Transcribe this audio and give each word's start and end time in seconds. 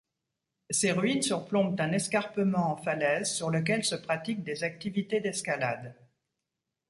Ces 0.71 0.93
ruines 0.93 1.21
surplombent 1.21 1.79
un 1.79 1.91
escarpement 1.91 2.71
en 2.71 2.75
falaise 2.75 3.29
sur 3.31 3.51
lequel 3.51 3.83
se 3.83 3.93
pratiquent 3.93 4.43
des 4.43 4.63
activités 4.63 5.19
d'escalade. 5.21 5.95